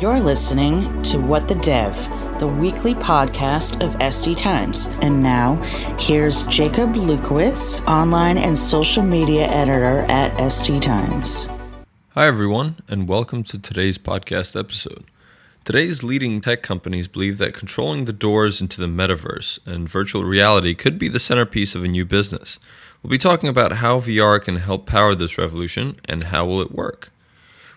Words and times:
You're 0.00 0.18
listening 0.18 1.02
to 1.02 1.20
What 1.20 1.46
the 1.46 1.56
Dev, 1.56 1.94
the 2.40 2.46
weekly 2.46 2.94
podcast 2.94 3.84
of 3.84 3.98
SD 3.98 4.34
Times. 4.34 4.86
And 5.02 5.22
now, 5.22 5.56
here's 5.98 6.46
Jacob 6.46 6.94
Lewkowicz, 6.94 7.86
online 7.86 8.38
and 8.38 8.56
social 8.58 9.02
media 9.02 9.46
editor 9.46 10.10
at 10.10 10.32
SD 10.38 10.80
Times. 10.80 11.46
Hi, 12.12 12.26
everyone, 12.26 12.76
and 12.88 13.10
welcome 13.10 13.42
to 13.42 13.58
today's 13.58 13.98
podcast 13.98 14.58
episode. 14.58 15.04
Today's 15.66 16.02
leading 16.02 16.40
tech 16.40 16.62
companies 16.62 17.06
believe 17.06 17.36
that 17.36 17.52
controlling 17.52 18.06
the 18.06 18.14
doors 18.14 18.62
into 18.62 18.80
the 18.80 18.86
metaverse 18.86 19.58
and 19.66 19.86
virtual 19.86 20.24
reality 20.24 20.74
could 20.74 20.98
be 20.98 21.08
the 21.08 21.20
centerpiece 21.20 21.74
of 21.74 21.84
a 21.84 21.88
new 21.88 22.06
business. 22.06 22.58
We'll 23.02 23.10
be 23.10 23.18
talking 23.18 23.50
about 23.50 23.72
how 23.72 24.00
VR 24.00 24.42
can 24.42 24.56
help 24.56 24.86
power 24.86 25.14
this 25.14 25.36
revolution 25.36 26.00
and 26.06 26.24
how 26.24 26.46
will 26.46 26.62
it 26.62 26.72
work. 26.72 27.10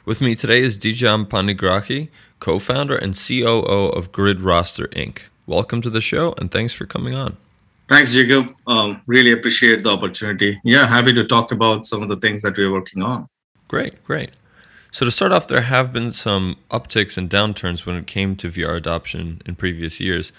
With 0.05 0.19
me 0.19 0.35
today 0.35 0.61
is 0.61 0.77
Dijam 0.77 1.25
Panigrahi, 1.25 2.09
co-founder 2.41 2.97
and 2.97 3.15
COO 3.15 3.87
of 3.87 4.11
GridRaster 4.11 4.87
Inc. 4.89 5.19
Welcome 5.47 5.81
to 5.81 5.89
the 5.89 6.01
show 6.01 6.33
and 6.37 6.51
thanks 6.51 6.73
for 6.73 6.85
coming 6.85 7.13
on. 7.13 7.37
Thanks, 7.87 8.11
Jacob. 8.11 8.53
Um, 8.67 9.01
really 9.07 9.31
appreciate 9.31 9.81
the 9.83 9.91
opportunity. 9.91 10.59
Yeah, 10.65 10.87
happy 10.87 11.13
to 11.13 11.23
talk 11.23 11.53
about 11.53 11.85
some 11.85 12.03
of 12.03 12.09
the 12.09 12.17
things 12.17 12.41
that 12.41 12.57
we're 12.57 12.69
working 12.69 13.01
on. 13.01 13.29
Great, 13.69 14.03
great. 14.03 14.31
So 14.91 15.05
to 15.05 15.11
start 15.11 15.31
off, 15.31 15.47
there 15.47 15.61
have 15.61 15.93
been 15.93 16.11
some 16.11 16.57
upticks 16.69 17.17
and 17.17 17.29
downturns 17.29 17.85
when 17.85 17.95
it 17.95 18.05
came 18.05 18.35
to 18.35 18.49
VR 18.49 18.75
adoption 18.75 19.41
in 19.45 19.55
previous 19.55 20.01
years. 20.01 20.33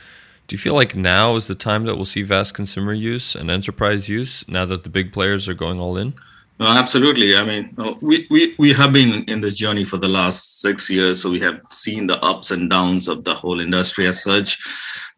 Do 0.47 0.55
you 0.55 0.59
feel 0.59 0.75
like 0.75 0.95
now 0.95 1.37
is 1.37 1.47
the 1.47 1.55
time 1.55 1.85
that 1.87 1.97
we'll 1.97 2.05
see 2.05 2.23
vast 2.23 2.53
consumer 2.53 2.93
use 2.93 3.35
and 3.35 3.51
enterprise 3.51 4.11
use 4.11 4.47
now 4.47 4.67
that 4.67 4.83
the 4.83 4.91
big 4.91 5.11
players 5.11 5.49
are 5.49 5.55
going 5.55 5.81
all 5.81 5.97
in? 5.97 6.13
No, 6.61 6.67
absolutely. 6.69 7.37
I 7.37 7.45
mean, 7.45 7.75
uh, 7.79 7.95
we, 8.01 8.29
we, 8.31 8.55
we 8.59 8.73
have 8.75 8.93
been 8.93 9.25
in 9.25 9.41
this 9.41 9.55
journey 9.55 9.85
for 9.85 9.97
the 9.97 10.09
last 10.09 10.61
six 10.61 10.89
years, 10.89 11.21
so 11.21 11.31
we 11.31 11.41
have 11.41 11.61
seen 11.67 12.07
the 12.07 12.23
ups 12.23 12.53
and 12.53 12.71
downs 12.71 13.09
of 13.09 13.25
the 13.25 13.35
whole 13.35 13.59
industry 13.59 14.07
as 14.07 14.23
such. 14.23 14.63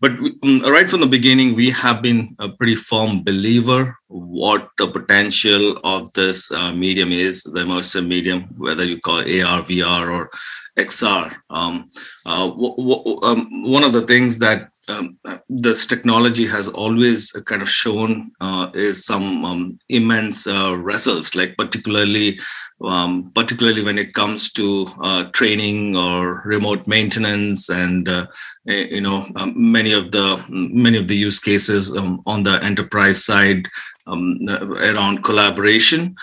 But 0.01 0.19
we, 0.19 0.35
um, 0.43 0.63
right 0.63 0.89
from 0.89 1.01
the 1.01 1.07
beginning, 1.07 1.55
we 1.55 1.71
have 1.71 2.01
been 2.01 2.35
a 2.39 2.49
pretty 2.49 2.75
firm 2.75 3.23
believer 3.23 3.97
what 4.09 4.71
the 4.79 4.87
potential 4.89 5.79
of 5.85 6.11
this 6.15 6.51
uh, 6.53 6.73
medium 6.73 7.13
is, 7.13 7.43
the 7.43 7.61
immersive 7.61 8.07
medium, 8.07 8.45
whether 8.57 8.85
you 8.85 8.99
call 9.01 9.19
it 9.19 9.43
AR, 9.43 9.61
VR, 9.63 10.11
or 10.11 10.31
XR. 10.79 11.35
Um, 11.51 11.91
uh, 12.25 12.47
w- 12.49 12.77
w- 12.77 13.21
um, 13.23 13.71
one 13.71 13.85
of 13.85 13.93
the 13.93 14.07
things 14.07 14.39
that 14.39 14.71
um, 14.89 15.19
this 15.49 15.87
technology 15.87 16.47
has 16.47 16.69
always 16.69 17.33
kind 17.47 17.63
of 17.63 17.69
shown 17.69 18.31
uh, 18.41 18.71
is 18.75 19.05
some 19.05 19.45
um, 19.45 19.79
immense 19.89 20.47
uh, 20.47 20.77
results, 20.77 21.35
like 21.35 21.57
particularly 21.57 22.39
um, 22.85 23.31
particularly 23.35 23.83
when 23.83 23.99
it 23.99 24.13
comes 24.13 24.53
to 24.53 24.87
uh, 25.03 25.25
training 25.31 25.97
or 25.97 26.43
remote 26.45 26.87
maintenance, 26.87 27.71
and 27.71 28.09
uh, 28.09 28.27
eh, 28.69 28.87
you 28.91 29.01
know 29.01 29.27
um, 29.37 29.55
many 29.57 29.93
of 29.93 30.13
the 30.13 30.45
many 30.49 30.99
of 30.99 31.09
the 31.09 31.17
use 31.17 31.41
cases 31.41 31.91
um, 31.97 32.23
on 32.27 32.43
the 32.43 32.63
enterprise 32.63 33.25
side 33.25 33.69
um, 34.07 34.39
around 34.49 35.25
collaboration. 35.25 36.17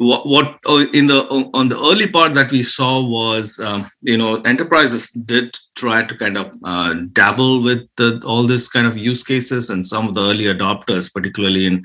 Uh, 0.00 0.06
what, 0.06 0.26
what 0.26 0.58
uh, 0.68 0.86
in 0.92 1.06
the 1.06 1.24
on 1.54 1.68
the 1.68 1.78
early 1.78 2.08
part 2.08 2.34
that 2.34 2.50
we 2.50 2.62
saw 2.62 3.00
was 3.02 3.58
um, 3.60 3.90
you 4.02 4.16
know 4.16 4.40
enterprises 4.42 5.10
did 5.10 5.56
try 5.76 6.02
to 6.02 6.16
kind 6.16 6.36
of 6.36 6.54
uh, 6.64 6.94
dabble 7.12 7.62
with 7.62 7.86
the, 7.96 8.20
all 8.24 8.46
this 8.46 8.68
kind 8.68 8.86
of 8.86 8.96
use 8.96 9.22
cases 9.22 9.70
and 9.70 9.86
some 9.86 10.08
of 10.08 10.14
the 10.14 10.22
early 10.22 10.44
adopters 10.44 11.12
particularly 11.12 11.66
in 11.66 11.82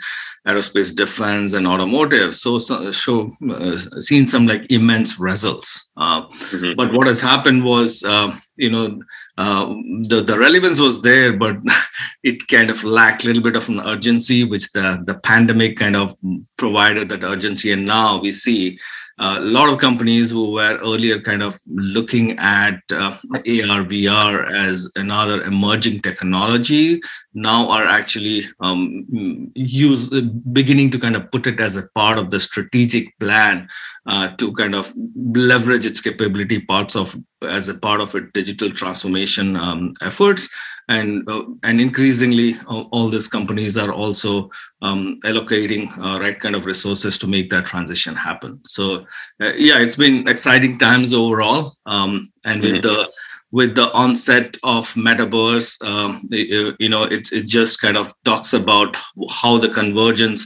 aerospace 0.48 0.96
defense 0.96 1.54
and 1.54 1.68
automotive 1.68 2.36
so, 2.36 2.58
so 2.58 2.92
show 2.92 3.30
uh, 3.52 3.78
seen 4.00 4.28
some 4.28 4.48
like 4.48 4.66
immense 4.70 5.20
results 5.20 5.92
uh, 5.98 6.26
mm-hmm. 6.28 6.74
but 6.76 6.94
what 6.94 7.08
has 7.08 7.22
happened 7.22 7.64
was 7.64 8.04
um, 8.04 8.42
you 8.58 8.70
know 8.70 9.00
uh, 9.38 9.66
the 10.10 10.24
the 10.26 10.38
relevance 10.38 10.80
was 10.80 11.02
there, 11.02 11.34
but 11.34 11.58
it 12.24 12.48
kind 12.48 12.70
of 12.70 12.84
lacked 12.84 13.24
a 13.24 13.28
little 13.28 13.44
bit 13.44 13.56
of 13.56 13.70
an 13.70 13.80
urgency, 13.80 14.44
which 14.44 14.72
the 14.72 15.04
the 15.06 15.16
pandemic 15.16 15.78
kind 15.78 15.96
of 15.96 16.16
provided 16.58 17.10
that 17.10 17.24
urgency. 17.24 17.72
And 17.72 17.86
now 17.86 18.20
we 18.20 18.32
see 18.32 18.78
uh, 19.18 19.38
a 19.38 19.42
lot 19.42 19.70
of 19.70 19.80
companies 19.80 20.30
who 20.30 20.52
were 20.52 20.78
earlier 20.80 21.22
kind 21.22 21.42
of 21.42 21.58
looking 21.68 22.38
at 22.38 22.82
uh, 22.92 23.18
AR 23.34 23.84
VR 23.92 24.52
as 24.54 24.92
another 24.98 25.42
emerging 25.44 26.02
technology 26.02 27.02
now 27.34 27.70
are 27.70 27.88
actually 27.88 28.44
um, 28.60 29.52
use 29.56 30.10
beginning 30.52 30.92
to 30.92 31.00
kind 31.00 31.16
of 31.16 31.32
put 31.32 31.48
it 31.48 31.62
as 31.62 31.78
a 31.78 31.88
part 31.96 32.18
of 32.18 32.30
the 32.30 32.40
strategic 32.40 33.18
plan 33.20 33.70
uh, 34.06 34.30
to 34.38 34.52
kind 34.54 34.76
of 34.76 34.94
leverage 35.16 35.86
its 35.86 36.02
capability 36.02 36.60
parts 36.60 36.96
of 36.96 37.16
as 37.42 37.70
a 37.70 37.74
part 37.74 38.02
of 38.02 38.14
its 38.16 38.32
digital 38.34 38.70
transformation 38.70 39.56
um, 39.56 39.94
efforts. 40.02 40.50
And 40.88 41.28
uh, 41.28 41.46
and 41.64 41.82
increasingly 41.82 42.56
uh, 42.70 42.84
all 42.92 43.10
these 43.10 43.28
companies 43.28 43.76
are 43.76 43.92
also 43.92 44.52
um, 44.84 45.18
allocating 45.26 45.98
uh, 45.98 46.20
right 46.20 46.40
kind 46.40 46.56
of 46.56 46.68
resources 46.68 47.18
to 47.20 47.28
make 47.28 47.50
that 47.50 47.66
transition 47.66 48.16
happen. 48.16 48.62
So 48.68 49.08
uh, 49.42 49.54
yeah 49.58 49.80
it's 49.80 49.96
been 49.96 50.28
exciting 50.28 50.78
times 50.78 51.12
overall. 51.12 51.74
Um, 51.88 52.32
and 52.46 52.62
with 52.62 52.74
mm-hmm. 52.74 52.82
the 52.82 53.12
with 53.52 53.74
the 53.74 53.92
onset 53.94 54.58
of 54.62 54.94
metaverse 54.94 55.84
um, 55.84 56.28
you 56.30 56.90
know 56.90 57.04
it, 57.04 57.32
it 57.32 57.48
just 57.48 57.82
kind 57.82 57.98
of 57.98 58.14
talks 58.24 58.54
about 58.54 58.96
how 59.30 59.58
the 59.58 59.70
convergence 59.70 60.46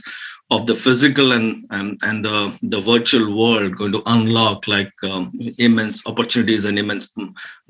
of 0.50 0.66
the 0.66 0.74
physical 0.74 1.32
and 1.32 1.66
and, 1.70 1.98
and 2.02 2.24
the 2.24 2.58
the 2.62 2.80
virtual 2.80 3.36
world 3.36 3.76
going 3.76 3.92
to 3.92 4.02
unlock 4.06 4.66
like 4.66 4.92
um, 5.04 5.32
immense 5.58 6.06
opportunities 6.06 6.64
and 6.64 6.78
immense 6.78 7.12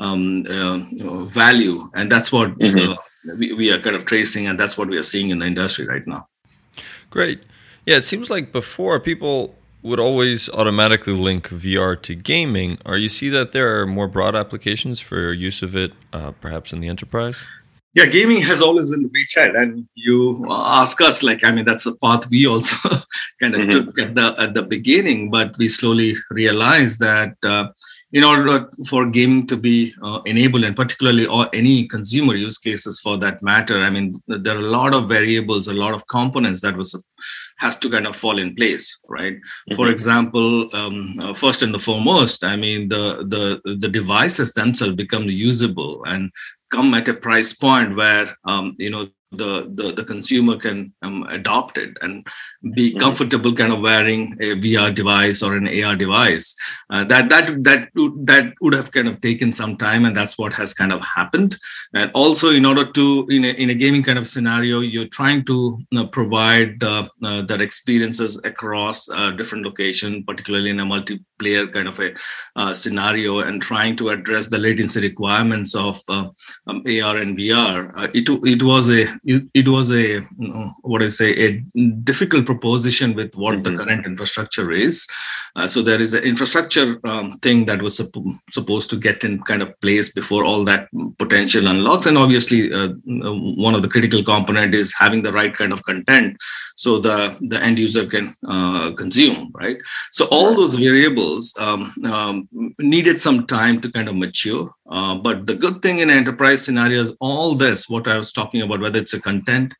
um, 0.00 0.46
uh, 0.48 0.78
value 1.24 1.88
and 1.94 2.10
that's 2.10 2.32
what 2.32 2.58
mm-hmm. 2.58 2.92
uh, 2.92 2.96
we, 3.36 3.52
we 3.52 3.70
are 3.70 3.80
kind 3.80 3.96
of 3.96 4.04
tracing 4.04 4.46
and 4.46 4.58
that's 4.58 4.78
what 4.78 4.88
we 4.88 4.96
are 4.96 5.02
seeing 5.02 5.30
in 5.30 5.40
the 5.40 5.46
industry 5.46 5.86
right 5.86 6.06
now 6.06 6.26
great 7.10 7.42
yeah 7.86 7.96
it 7.96 8.04
seems 8.04 8.30
like 8.30 8.52
before 8.52 8.98
people 8.98 9.54
would 9.82 10.00
always 10.00 10.48
automatically 10.50 11.14
link 11.14 11.48
VR 11.48 12.00
to 12.02 12.14
gaming. 12.14 12.78
Are 12.84 12.98
you 12.98 13.08
see 13.08 13.30
that 13.30 13.52
there 13.52 13.80
are 13.80 13.86
more 13.86 14.08
broad 14.08 14.36
applications 14.36 15.00
for 15.00 15.32
use 15.32 15.62
of 15.62 15.74
it, 15.74 15.92
uh, 16.12 16.32
perhaps 16.32 16.72
in 16.72 16.80
the 16.80 16.88
enterprise? 16.88 17.46
Yeah 17.94 18.06
gaming 18.06 18.40
has 18.40 18.62
always 18.62 18.90
been 18.90 19.02
the 19.02 19.08
beachhead 19.08 19.60
and 19.60 19.88
you 19.94 20.46
ask 20.48 21.00
us 21.00 21.22
like 21.22 21.42
i 21.44 21.50
mean 21.50 21.64
that's 21.64 21.84
the 21.84 21.96
path 21.96 22.28
we 22.30 22.46
also 22.46 22.76
kind 23.40 23.54
of 23.54 23.62
mm-hmm. 23.62 23.70
took 23.70 23.98
at 23.98 24.14
the 24.14 24.34
at 24.38 24.54
the 24.54 24.62
beginning 24.62 25.30
but 25.30 25.56
we 25.58 25.68
slowly 25.68 26.14
realized 26.30 27.00
that 27.00 27.34
uh, 27.42 27.66
in 28.12 28.24
order 28.24 28.68
for 28.88 29.06
gaming 29.06 29.46
to 29.46 29.56
be 29.56 29.94
uh, 30.02 30.20
enabled 30.26 30.64
and 30.64 30.76
particularly 30.76 31.26
or 31.26 31.48
any 31.52 31.86
consumer 31.86 32.34
use 32.34 32.58
cases 32.58 33.00
for 33.00 33.16
that 33.16 33.42
matter 33.42 33.82
i 33.82 33.90
mean 33.90 34.14
there 34.26 34.56
are 34.56 34.60
a 34.60 34.74
lot 34.78 34.94
of 34.94 35.08
variables 35.08 35.66
a 35.66 35.72
lot 35.72 35.94
of 35.94 36.06
components 36.06 36.60
that 36.60 36.76
was 36.76 36.90
has 37.58 37.76
to 37.76 37.90
kind 37.90 38.06
of 38.06 38.16
fall 38.16 38.38
in 38.38 38.54
place 38.54 39.00
right 39.08 39.34
mm-hmm. 39.34 39.74
for 39.74 39.88
example 39.88 40.68
um, 40.74 41.14
uh, 41.20 41.34
first 41.34 41.62
and 41.62 41.74
the 41.74 41.78
foremost 41.78 42.44
i 42.44 42.54
mean 42.54 42.88
the 42.88 43.24
the 43.34 43.76
the 43.76 43.88
devices 43.88 44.54
themselves 44.54 44.94
become 44.94 45.24
usable 45.24 46.04
and 46.04 46.30
come 46.70 46.94
at 46.94 47.08
a 47.08 47.14
price 47.14 47.52
point 47.52 47.96
where 47.96 48.36
um, 48.44 48.76
you 48.78 48.90
know 48.90 49.08
the, 49.32 49.70
the, 49.74 49.92
the 49.92 50.04
consumer 50.04 50.56
can 50.56 50.92
um, 51.02 51.22
adopt 51.24 51.78
it 51.78 51.96
and 52.02 52.26
be 52.74 52.90
mm-hmm. 52.90 52.98
comfortable 52.98 53.54
kind 53.54 53.72
of 53.72 53.80
wearing 53.80 54.32
a 54.40 54.56
VR 54.56 54.94
device 54.94 55.42
or 55.42 55.56
an 55.56 55.68
AR 55.68 55.94
device. 55.94 56.54
Uh, 56.90 57.04
that 57.04 57.28
that 57.28 57.62
that 57.62 57.88
that 58.24 58.52
would 58.60 58.74
have 58.74 58.90
kind 58.90 59.08
of 59.08 59.20
taken 59.20 59.52
some 59.52 59.76
time, 59.76 60.04
and 60.04 60.16
that's 60.16 60.36
what 60.36 60.52
has 60.52 60.74
kind 60.74 60.92
of 60.92 61.00
happened. 61.02 61.56
And 61.94 62.10
also, 62.12 62.50
in 62.50 62.64
order 62.64 62.84
to 62.84 63.26
in 63.30 63.44
a, 63.44 63.48
in 63.50 63.70
a 63.70 63.74
gaming 63.74 64.02
kind 64.02 64.18
of 64.18 64.26
scenario, 64.26 64.80
you're 64.80 65.06
trying 65.08 65.44
to 65.44 65.78
you 65.90 65.98
know, 65.98 66.06
provide 66.06 66.82
uh, 66.82 67.08
uh, 67.22 67.42
that 67.42 67.60
experiences 67.60 68.40
across 68.44 69.08
uh, 69.10 69.30
different 69.30 69.64
location, 69.64 70.24
particularly 70.24 70.70
in 70.70 70.80
a 70.80 70.84
multiplayer 70.84 71.72
kind 71.72 71.88
of 71.88 72.00
a 72.00 72.14
uh, 72.56 72.74
scenario, 72.74 73.40
and 73.40 73.62
trying 73.62 73.96
to 73.96 74.10
address 74.10 74.48
the 74.48 74.58
latency 74.58 75.00
requirements 75.00 75.74
of 75.74 76.00
uh, 76.08 76.26
um, 76.66 76.82
AR 76.86 77.18
and 77.18 77.38
VR. 77.38 78.10
it 78.14 78.28
it 78.44 78.62
was 78.62 78.90
a 78.90 79.19
it, 79.24 79.68
was 79.68 79.90
a 79.90 80.02
you 80.02 80.28
know, 80.38 80.74
what 80.82 81.02
I 81.02 81.08
say 81.08 81.30
a 81.32 81.60
difficult 82.02 82.46
proposition 82.46 83.14
with 83.14 83.34
what 83.34 83.54
mm-hmm. 83.54 83.76
the 83.76 83.84
current 83.84 84.06
infrastructure 84.06 84.72
is. 84.72 85.06
Uh, 85.56 85.66
so 85.66 85.82
there 85.82 86.00
is 86.00 86.14
an 86.14 86.24
infrastructure 86.24 87.00
um, 87.04 87.32
thing 87.38 87.66
that 87.66 87.82
was 87.82 87.98
supp- 87.98 88.38
supposed 88.52 88.90
to 88.90 88.96
get 88.96 89.24
in 89.24 89.42
kind 89.42 89.62
of 89.62 89.78
place 89.80 90.12
before 90.12 90.44
all 90.44 90.64
that 90.64 90.88
potential 91.18 91.66
unlocks, 91.66 92.06
and 92.06 92.18
obviously 92.18 92.72
uh, 92.72 92.88
one 93.04 93.74
of 93.74 93.82
the 93.82 93.88
critical 93.88 94.22
component 94.22 94.74
is 94.74 94.94
having 94.98 95.22
the 95.22 95.32
right 95.32 95.56
kind 95.56 95.72
of 95.72 95.82
content 95.84 96.36
so 96.80 96.98
the 96.98 97.36
the 97.52 97.62
end 97.62 97.78
user 97.78 98.06
can 98.06 98.32
uh, 98.48 98.92
consume 98.92 99.50
right. 99.52 99.78
So 100.10 100.24
all 100.26 100.54
those 100.54 100.74
variables 100.74 101.54
um, 101.58 101.92
um, 102.04 102.48
needed 102.78 103.20
some 103.20 103.46
time 103.46 103.82
to 103.82 103.92
kind 103.92 104.08
of 104.08 104.16
mature. 104.16 104.70
Uh, 104.90 105.14
but 105.14 105.46
the 105.46 105.54
good 105.54 105.80
thing 105.82 106.00
in 106.00 106.10
enterprise 106.10 106.64
scenarios, 106.64 107.16
all 107.20 107.54
this, 107.54 107.88
what 107.88 108.08
I 108.08 108.16
was 108.16 108.32
talking 108.32 108.60
about, 108.60 108.80
whether 108.80 108.98
it's 108.98 109.14
a 109.14 109.20
content, 109.20 109.72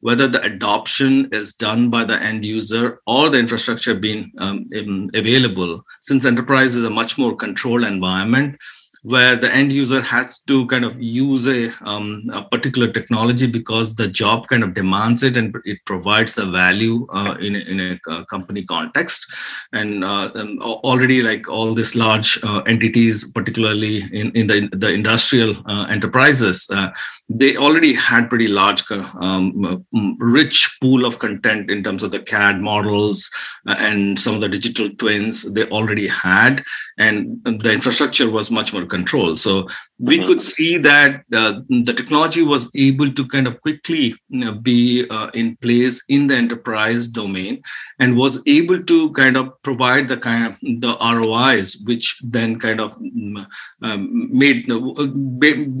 whether 0.00 0.28
the 0.28 0.42
adoption 0.42 1.28
is 1.32 1.54
done 1.54 1.88
by 1.88 2.04
the 2.04 2.22
end 2.22 2.44
user 2.44 3.00
or 3.06 3.30
the 3.30 3.38
infrastructure 3.38 3.94
being 3.94 4.30
um, 4.38 4.66
available, 5.14 5.84
since 6.00 6.24
enterprise 6.24 6.74
is 6.74 6.84
a 6.84 6.90
much 6.90 7.16
more 7.16 7.34
controlled 7.34 7.84
environment, 7.84 8.56
where 9.02 9.36
the 9.36 9.52
end 9.52 9.72
user 9.72 10.00
has 10.02 10.40
to 10.46 10.66
kind 10.66 10.84
of 10.84 11.00
use 11.00 11.46
a, 11.46 11.72
um, 11.86 12.28
a, 12.32 12.42
particular 12.42 12.90
technology 12.90 13.46
because 13.46 13.94
the 13.94 14.08
job 14.08 14.48
kind 14.48 14.64
of 14.64 14.74
demands 14.74 15.22
it 15.22 15.36
and 15.36 15.54
it 15.64 15.78
provides 15.86 16.34
the 16.34 16.46
value 16.46 17.06
uh, 17.10 17.36
in, 17.40 17.54
a, 17.54 17.58
in 17.58 18.00
a 18.08 18.24
company 18.26 18.64
context. 18.64 19.26
And, 19.72 20.04
uh, 20.04 20.30
and, 20.34 20.60
already, 20.60 21.22
like 21.22 21.48
all 21.48 21.74
these 21.74 21.94
large 21.94 22.42
uh, 22.42 22.62
entities, 22.66 23.30
particularly 23.30 24.02
in, 24.12 24.32
in 24.32 24.46
the, 24.46 24.68
the 24.72 24.88
industrial 24.88 25.56
uh, 25.68 25.84
enterprises, 25.84 26.66
uh, 26.72 26.90
they 27.28 27.56
already 27.56 27.92
had 27.92 28.28
pretty 28.28 28.48
large, 28.48 28.82
um, 28.90 29.84
rich 30.18 30.78
pool 30.80 31.04
of 31.04 31.18
content 31.18 31.70
in 31.70 31.84
terms 31.84 32.02
of 32.02 32.10
the 32.10 32.20
CAD 32.20 32.60
models 32.60 33.30
and 33.66 34.18
some 34.18 34.34
of 34.34 34.40
the 34.40 34.48
digital 34.48 34.88
twins 34.90 35.52
they 35.52 35.66
already 35.66 36.08
had. 36.08 36.64
And 36.98 37.44
the 37.44 37.72
infrastructure 37.72 38.30
was 38.30 38.50
much 38.50 38.72
more 38.72 38.86
control. 38.88 39.36
So 39.36 39.68
we 39.98 40.16
mm-hmm. 40.16 40.26
could 40.26 40.42
see 40.42 40.78
that 40.78 41.24
uh, 41.34 41.60
the 41.68 41.92
technology 41.92 42.42
was 42.42 42.70
able 42.74 43.10
to 43.12 43.26
kind 43.26 43.46
of 43.46 43.60
quickly 43.60 44.14
you 44.28 44.44
know, 44.44 44.52
be 44.52 45.06
uh, 45.10 45.30
in 45.34 45.56
place 45.56 46.04
in 46.08 46.26
the 46.26 46.36
enterprise 46.36 47.08
domain 47.08 47.62
and 47.98 48.16
was 48.16 48.42
able 48.46 48.82
to 48.82 49.12
kind 49.12 49.36
of 49.36 49.60
provide 49.62 50.08
the 50.08 50.16
kind 50.16 50.46
of 50.46 50.58
the 50.60 50.96
ROIs, 51.00 51.76
which 51.84 52.18
then 52.22 52.58
kind 52.58 52.80
of 52.80 52.96
mm, 52.98 53.46
um, 53.82 54.38
made 54.38 54.70
uh, 54.70 55.06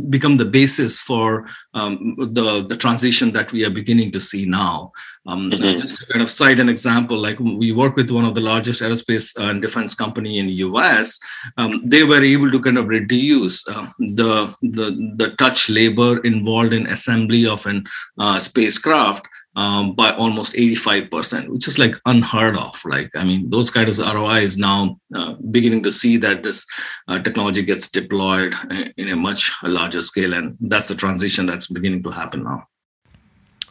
become 0.08 0.36
the 0.36 0.44
basis 0.44 1.00
for 1.00 1.46
um, 1.74 2.16
the 2.18 2.66
the 2.66 2.76
transition 2.76 3.30
that 3.32 3.52
we 3.52 3.64
are 3.64 3.70
beginning 3.70 4.10
to 4.12 4.20
see 4.20 4.44
now. 4.46 4.92
Um, 5.28 5.50
mm-hmm. 5.50 5.76
Just 5.76 5.98
to 5.98 6.06
kind 6.06 6.22
of 6.22 6.30
cite 6.30 6.58
an 6.58 6.70
example, 6.70 7.18
like 7.18 7.38
we 7.38 7.70
work 7.70 7.96
with 7.96 8.10
one 8.10 8.24
of 8.24 8.34
the 8.34 8.40
largest 8.40 8.80
aerospace 8.80 9.36
and 9.36 9.60
defense 9.60 9.94
company 9.94 10.38
in 10.38 10.46
the 10.46 10.54
US. 10.68 11.20
Um, 11.58 11.82
they 11.84 12.02
were 12.02 12.22
able 12.22 12.50
to 12.50 12.60
kind 12.60 12.78
of 12.78 12.88
reduce 12.88 13.68
uh, 13.68 13.86
the, 13.98 14.54
the, 14.62 15.14
the 15.16 15.30
touch 15.36 15.68
labor 15.68 16.18
involved 16.20 16.72
in 16.72 16.86
assembly 16.86 17.44
of 17.46 17.66
an 17.66 17.84
uh, 18.18 18.38
spacecraft 18.38 19.28
um, 19.54 19.94
by 19.94 20.12
almost 20.12 20.54
85%, 20.54 21.48
which 21.48 21.68
is 21.68 21.78
like 21.78 21.94
unheard 22.06 22.56
of. 22.56 22.82
Like, 22.86 23.14
I 23.14 23.22
mean, 23.22 23.50
those 23.50 23.70
kinds 23.70 23.98
of 23.98 24.06
ROIs 24.06 24.56
now 24.56 24.98
uh, 25.14 25.34
beginning 25.50 25.82
to 25.82 25.90
see 25.90 26.16
that 26.18 26.42
this 26.42 26.64
uh, 27.06 27.18
technology 27.18 27.62
gets 27.62 27.90
deployed 27.90 28.54
in 28.96 29.08
a 29.08 29.16
much 29.16 29.52
larger 29.62 30.00
scale. 30.00 30.32
And 30.32 30.56
that's 30.58 30.88
the 30.88 30.94
transition 30.94 31.44
that's 31.44 31.66
beginning 31.66 32.02
to 32.04 32.10
happen 32.10 32.44
now. 32.44 32.66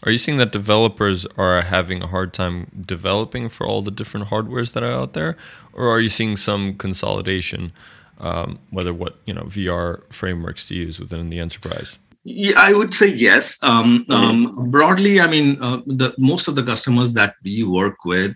Are 0.03 0.11
you 0.11 0.17
seeing 0.17 0.37
that 0.37 0.51
developers 0.51 1.25
are 1.37 1.61
having 1.61 2.03
a 2.03 2.07
hard 2.07 2.33
time 2.33 2.83
developing 2.85 3.49
for 3.49 3.65
all 3.65 3.81
the 3.81 3.91
different 3.91 4.27
hardwares 4.27 4.73
that 4.73 4.83
are 4.83 4.91
out 4.91 5.13
there, 5.13 5.35
or 5.73 5.89
are 5.89 5.99
you 5.99 6.09
seeing 6.09 6.37
some 6.37 6.75
consolidation, 6.75 7.73
um, 8.19 8.59
whether 8.69 8.93
what 8.93 9.17
you 9.25 9.33
know 9.33 9.43
VR 9.43 10.01
frameworks 10.11 10.67
to 10.67 10.75
use 10.75 10.99
within 10.99 11.29
the 11.29 11.39
enterprise? 11.39 11.97
Yeah, 12.29 12.59
I 12.59 12.73
would 12.73 12.93
say 12.93 13.07
yes. 13.07 13.57
Um, 13.63 14.05
um, 14.09 14.69
broadly, 14.69 15.21
I 15.21 15.27
mean, 15.27 15.63
uh, 15.63 15.77
the 15.85 16.13
most 16.17 16.49
of 16.49 16.55
the 16.55 16.63
customers 16.63 17.13
that 17.13 17.35
we 17.41 17.63
work 17.63 18.03
with, 18.03 18.35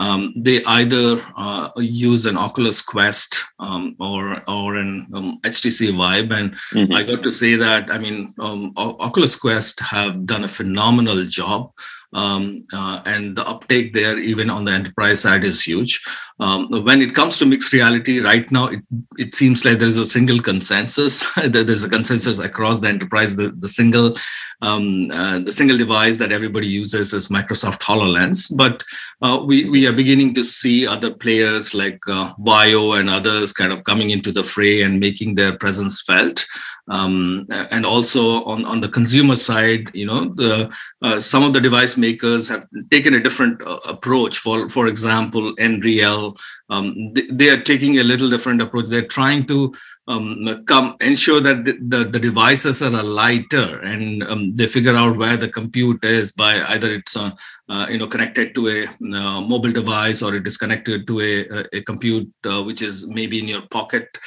um, 0.00 0.32
they 0.34 0.64
either 0.64 1.22
uh, 1.36 1.68
use 1.76 2.24
an 2.24 2.38
Oculus 2.38 2.80
Quest 2.80 3.38
um, 3.58 3.94
or 4.00 4.42
or 4.48 4.76
an 4.76 5.06
HTC 5.44 5.90
um, 5.90 5.98
Vive, 5.98 6.30
and 6.32 6.56
mm-hmm. 6.72 6.92
I 6.94 7.02
got 7.02 7.22
to 7.22 7.30
say 7.30 7.54
that 7.56 7.90
I 7.90 7.98
mean, 7.98 8.34
um, 8.40 8.72
Oculus 8.76 9.36
Quest 9.36 9.78
have 9.80 10.24
done 10.24 10.44
a 10.44 10.48
phenomenal 10.48 11.24
job 11.26 11.70
um, 12.12 12.66
uh, 12.72 13.02
and 13.04 13.36
the 13.36 13.46
uptake 13.46 13.94
there, 13.94 14.18
even 14.18 14.50
on 14.50 14.64
the 14.64 14.72
enterprise 14.72 15.20
side, 15.20 15.44
is 15.44 15.62
huge. 15.62 16.02
Um, 16.40 16.68
when 16.84 17.02
it 17.02 17.14
comes 17.14 17.38
to 17.38 17.46
mixed 17.46 17.72
reality, 17.72 18.18
right 18.18 18.50
now 18.50 18.66
it, 18.66 18.80
it 19.18 19.34
seems 19.34 19.64
like 19.64 19.78
there 19.78 19.88
is 19.88 19.98
a 19.98 20.06
single 20.06 20.40
consensus. 20.40 21.24
There's 21.36 21.84
a 21.84 21.88
consensus 21.88 22.38
across 22.38 22.80
the 22.80 22.88
enterprise. 22.88 23.36
The, 23.36 23.50
the 23.50 23.68
single 23.68 24.16
um, 24.62 25.10
uh, 25.10 25.38
the 25.38 25.52
single 25.52 25.78
device 25.78 26.16
that 26.18 26.32
everybody 26.32 26.66
uses 26.66 27.12
is 27.14 27.28
Microsoft 27.28 27.80
HoloLens. 27.80 28.52
But 28.54 28.84
uh, 29.22 29.42
we 29.44 29.68
we 29.68 29.86
are 29.86 29.92
beginning 29.92 30.34
to 30.34 30.44
see 30.44 30.86
other 30.86 31.12
players 31.12 31.74
like 31.74 32.00
uh, 32.08 32.34
Bio 32.38 32.92
and 32.92 33.08
others 33.08 33.52
kind 33.52 33.72
of 33.72 33.84
coming 33.84 34.10
into 34.10 34.32
the 34.32 34.44
fray 34.44 34.82
and 34.82 35.00
making 35.00 35.34
their 35.34 35.56
presence 35.56 36.02
felt. 36.02 36.44
Um, 36.90 37.46
and 37.48 37.86
also 37.86 38.42
on, 38.44 38.64
on 38.64 38.80
the 38.80 38.88
consumer 38.88 39.36
side, 39.36 39.90
you 39.94 40.06
know, 40.06 40.34
the, 40.34 40.70
uh, 41.02 41.20
some 41.20 41.44
of 41.44 41.52
the 41.52 41.60
device 41.60 41.96
makers 41.96 42.48
have 42.48 42.66
taken 42.90 43.14
a 43.14 43.20
different 43.20 43.62
uh, 43.62 43.78
approach. 43.84 44.38
For 44.38 44.68
for 44.68 44.88
example, 44.88 45.54
Nreal, 45.54 46.36
um, 46.68 47.12
they, 47.14 47.26
they, 47.30 47.48
are 47.50 47.60
taking 47.60 47.98
a 47.98 48.02
little 48.02 48.28
different 48.28 48.60
approach. 48.60 48.86
They're 48.88 49.06
trying 49.06 49.46
to 49.46 49.72
um, 50.10 50.64
come 50.64 50.96
ensure 51.00 51.40
that 51.40 51.64
the, 51.64 51.78
the, 51.80 52.04
the, 52.04 52.18
devices 52.18 52.82
are 52.82 52.90
lighter 52.90 53.78
and 53.80 54.22
um, 54.24 54.56
they 54.56 54.66
figure 54.66 54.96
out 54.96 55.16
where 55.16 55.36
the 55.36 55.48
compute 55.48 56.04
is 56.04 56.32
by 56.32 56.62
either 56.74 56.92
it's 56.94 57.16
uh, 57.16 57.30
uh, 57.68 57.86
you 57.88 57.98
know 57.98 58.08
connected 58.08 58.54
to 58.54 58.68
a 58.68 58.86
uh, 58.86 59.40
mobile 59.40 59.70
device 59.70 60.20
or 60.22 60.34
it 60.34 60.46
is 60.46 60.56
connected 60.56 61.06
to 61.06 61.20
a, 61.20 61.76
a, 61.76 61.82
compute 61.82 62.28
uh, 62.44 62.62
which 62.62 62.82
is 62.82 63.06
maybe 63.06 63.38
in 63.38 63.46
your 63.46 63.62
pocket 63.70 64.18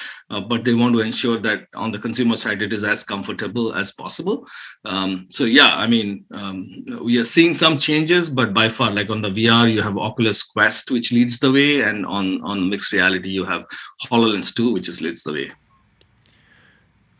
but 0.49 0.63
they 0.63 0.73
want 0.73 0.93
to 0.93 1.01
ensure 1.01 1.37
that 1.37 1.67
on 1.75 1.91
the 1.91 1.99
consumer 1.99 2.35
side 2.53 2.61
it 2.61 2.73
is 2.73 2.83
as 2.83 3.03
comfortable 3.03 3.73
as 3.73 3.91
possible 3.91 4.47
um, 4.85 5.25
so 5.29 5.43
yeah 5.43 5.75
i 5.75 5.87
mean 5.87 6.25
um, 6.33 6.85
we 7.03 7.17
are 7.17 7.23
seeing 7.23 7.53
some 7.53 7.77
changes 7.77 8.29
but 8.29 8.53
by 8.53 8.69
far 8.69 8.91
like 8.91 9.09
on 9.09 9.21
the 9.21 9.29
vr 9.29 9.71
you 9.71 9.81
have 9.81 9.97
oculus 9.97 10.43
quest 10.43 10.91
which 10.91 11.11
leads 11.11 11.39
the 11.39 11.51
way 11.51 11.81
and 11.81 12.05
on 12.05 12.41
on 12.43 12.69
mixed 12.69 12.93
reality 12.93 13.29
you 13.29 13.45
have 13.45 13.65
hololens 14.05 14.53
2 14.53 14.73
which 14.73 14.87
is 14.87 15.01
leads 15.01 15.23
the 15.23 15.33
way 15.33 15.51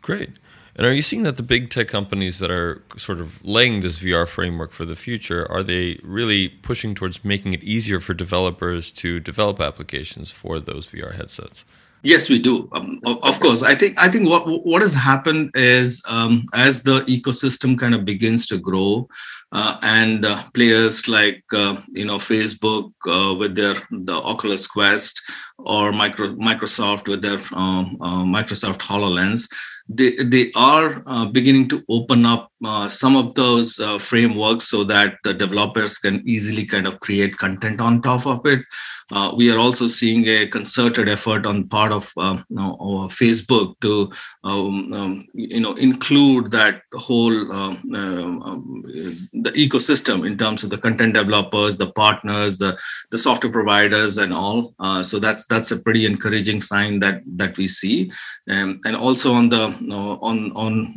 Great. 0.04 0.32
And 0.76 0.86
are 0.86 0.92
you 0.92 1.00
seeing 1.00 1.22
that 1.22 1.38
the 1.38 1.42
big 1.42 1.70
tech 1.70 1.88
companies 1.88 2.38
that 2.38 2.50
are 2.50 2.82
sort 2.98 3.20
of 3.20 3.42
laying 3.42 3.80
this 3.80 4.00
VR 4.00 4.28
framework 4.28 4.70
for 4.70 4.84
the 4.84 4.96
future 4.96 5.50
are 5.50 5.62
they 5.62 5.98
really 6.02 6.48
pushing 6.48 6.94
towards 6.94 7.24
making 7.24 7.54
it 7.54 7.62
easier 7.62 8.00
for 8.00 8.12
developers 8.12 8.90
to 8.90 9.18
develop 9.18 9.60
applications 9.60 10.30
for 10.30 10.60
those 10.60 10.86
VR 10.88 11.14
headsets? 11.14 11.64
Yes, 12.04 12.28
we 12.28 12.38
do. 12.38 12.68
Um, 12.72 13.00
of 13.04 13.40
course, 13.40 13.62
I 13.62 13.74
think 13.74 13.96
I 13.96 14.10
think 14.10 14.28
what 14.28 14.44
what 14.46 14.82
has 14.82 14.92
happened 14.92 15.50
is 15.54 16.02
um, 16.06 16.46
as 16.52 16.82
the 16.82 17.00
ecosystem 17.06 17.78
kind 17.78 17.94
of 17.94 18.04
begins 18.04 18.46
to 18.48 18.58
grow, 18.58 19.08
uh, 19.52 19.78
and 19.80 20.26
uh, 20.26 20.42
players 20.52 21.08
like 21.08 21.42
uh, 21.54 21.80
you 21.92 22.04
know 22.04 22.16
Facebook 22.16 22.92
uh, 23.08 23.32
with 23.34 23.54
their 23.54 23.76
the 23.90 24.12
Oculus 24.12 24.66
Quest 24.66 25.18
or 25.56 25.92
micro, 25.92 26.34
Microsoft 26.34 27.08
with 27.08 27.22
their 27.22 27.40
um, 27.56 27.96
uh, 28.02 28.22
Microsoft 28.22 28.80
Hololens, 28.80 29.48
they, 29.88 30.16
they 30.16 30.50
are 30.54 31.02
uh, 31.06 31.26
beginning 31.26 31.68
to 31.68 31.84
open 31.88 32.24
up 32.24 32.50
uh, 32.64 32.88
some 32.88 33.16
of 33.16 33.34
those 33.34 33.78
uh, 33.78 33.98
frameworks 33.98 34.68
so 34.68 34.84
that 34.84 35.16
the 35.22 35.34
developers 35.34 35.98
can 35.98 36.26
easily 36.26 36.64
kind 36.64 36.86
of 36.86 36.98
create 37.00 37.36
content 37.36 37.80
on 37.80 38.00
top 38.00 38.26
of 38.26 38.44
it. 38.46 38.60
Uh, 39.12 39.30
we 39.36 39.50
are 39.50 39.58
also 39.58 39.86
seeing 39.86 40.26
a 40.26 40.46
concerted 40.46 41.06
effort 41.10 41.44
on 41.44 41.68
part 41.68 41.92
of 41.92 42.10
uh, 42.16 42.38
you 42.48 42.56
know, 42.56 42.78
Facebook 43.10 43.78
to 43.80 44.10
um, 44.44 44.90
um, 44.94 45.26
you 45.34 45.60
know 45.60 45.74
include 45.74 46.50
that 46.50 46.80
whole 46.94 47.52
um, 47.52 47.82
uh, 47.92 48.48
um, 48.48 48.82
the 49.34 49.50
ecosystem 49.52 50.26
in 50.26 50.38
terms 50.38 50.64
of 50.64 50.70
the 50.70 50.78
content 50.78 51.12
developers, 51.12 51.76
the 51.76 51.90
partners, 51.92 52.56
the 52.56 52.78
the 53.10 53.18
software 53.18 53.52
providers, 53.52 54.16
and 54.16 54.32
all. 54.32 54.74
so 55.02 55.18
that's 55.18 55.44
that's 55.46 55.70
a 55.70 55.78
pretty 55.78 56.06
encouraging 56.06 56.62
sign 56.62 56.98
that 57.00 57.20
that 57.26 57.58
we 57.58 57.68
see, 57.68 58.10
um, 58.48 58.80
and 58.86 58.96
also 58.96 59.34
on 59.34 59.50
the 59.50 59.73
on 59.90 60.52
on 60.52 60.94